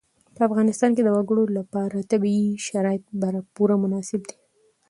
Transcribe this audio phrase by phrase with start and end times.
[0.35, 3.03] په افغانستان کې د وګړي لپاره طبیعي شرایط
[3.55, 4.37] پوره مناسب دي.